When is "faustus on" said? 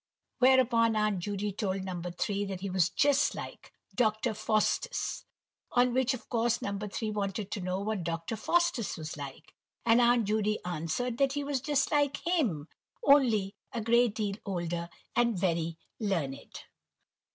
4.33-5.93